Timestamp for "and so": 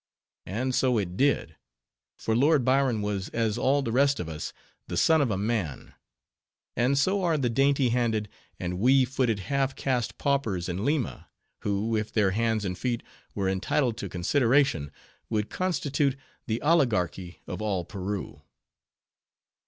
0.47-0.97, 6.75-7.21